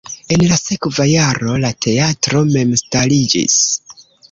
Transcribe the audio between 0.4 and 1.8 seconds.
la sekva jaro la